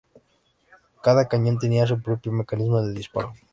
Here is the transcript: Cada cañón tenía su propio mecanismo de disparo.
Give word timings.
Cada 1.03 1.27
cañón 1.27 1.59
tenía 1.59 1.85
su 1.85 2.01
propio 2.01 2.31
mecanismo 2.31 2.81
de 2.81 2.91
disparo. 2.93 3.35